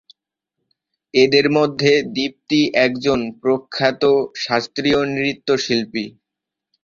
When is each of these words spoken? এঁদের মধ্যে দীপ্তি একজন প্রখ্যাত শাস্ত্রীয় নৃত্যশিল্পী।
এঁদের 1.13 1.45
মধ্যে 1.49 1.91
দীপ্তি 2.15 2.61
একজন 2.85 3.19
প্রখ্যাত 3.41 4.03
শাস্ত্রীয় 4.43 4.99
নৃত্যশিল্পী। 5.15 6.05